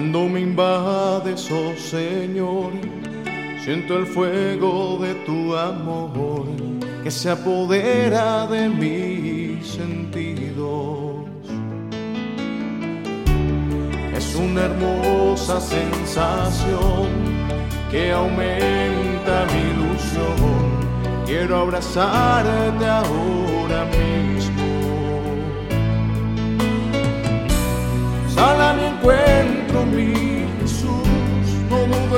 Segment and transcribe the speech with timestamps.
[0.00, 2.72] Cuando me invades, oh Señor,
[3.62, 6.46] siento el fuego de tu amor
[7.04, 11.16] que se apodera de mis sentidos.
[14.16, 17.10] Es una hermosa sensación
[17.90, 21.26] que aumenta mi ilusión.
[21.26, 24.19] Quiero abrazarte ahora mismo.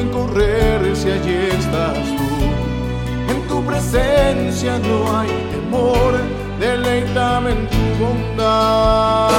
[0.00, 2.28] En correr si allí estás tú.
[3.32, 6.14] En tu presencia no hay temor.
[6.58, 9.29] Deleítame en tu bondad.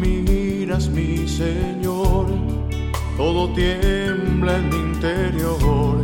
[0.00, 2.26] Miras, mi Señor,
[3.16, 5.96] todo tiembla en mi interior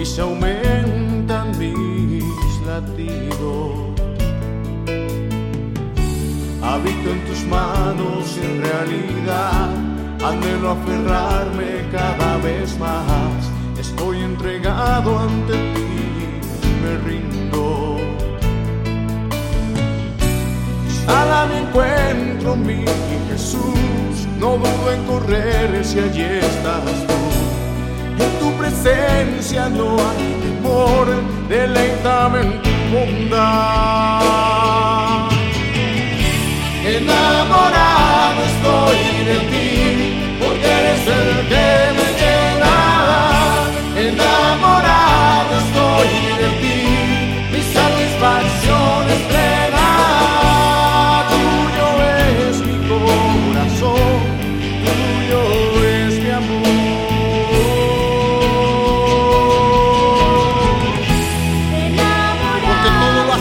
[0.00, 3.70] y se aumentan mis latidos.
[6.62, 9.70] Habito en tus manos en realidad
[10.24, 13.50] anhelo aferrarme cada vez más.
[13.78, 17.45] Estoy entregado ante ti, me rindo.
[21.48, 22.84] Mi encuentro, mi
[23.28, 24.26] Jesús.
[24.38, 28.22] No dudo en correr si allí estás tú.
[28.24, 31.06] En tu presencia no hay temor.
[31.48, 34.35] Deleítame en tu bondad.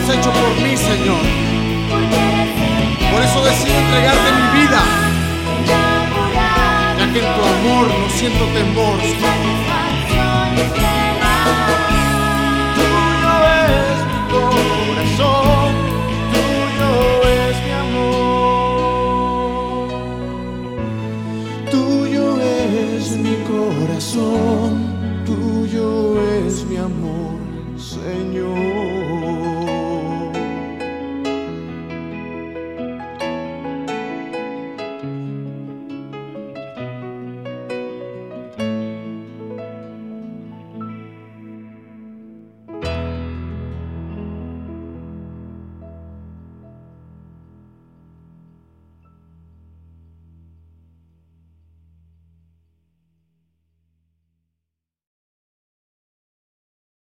[0.09, 1.25] hecho por mí, Señor.
[3.11, 4.81] Por eso decido entregarte mi vida,
[6.99, 8.97] ya que en tu amor no siento temor.
[12.75, 13.33] Tuyo
[13.65, 15.69] es mi corazón,
[16.33, 16.91] tuyo
[17.41, 18.27] es mi amor.
[21.71, 24.71] Tuyo es mi corazón,
[25.25, 25.88] tuyo
[26.45, 27.38] es mi amor,
[27.77, 28.64] Señor.